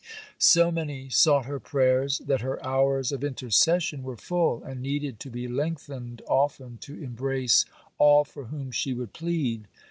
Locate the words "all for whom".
7.99-8.71